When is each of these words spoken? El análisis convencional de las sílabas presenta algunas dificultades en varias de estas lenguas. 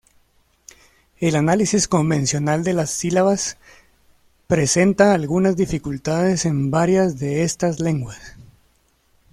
El 1.19 1.35
análisis 1.35 1.87
convencional 1.87 2.63
de 2.63 2.73
las 2.73 2.89
sílabas 2.89 3.57
presenta 4.47 5.13
algunas 5.13 5.55
dificultades 5.55 6.45
en 6.45 6.71
varias 6.71 7.19
de 7.19 7.43
estas 7.43 7.79
lenguas. 7.79 8.19